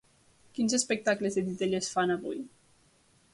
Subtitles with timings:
[0.59, 2.41] Quins espectacles de titelles fan, avui?